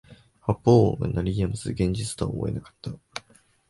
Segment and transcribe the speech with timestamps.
[0.39, 2.89] 発砲音が鳴り止まず現実とは思えなかった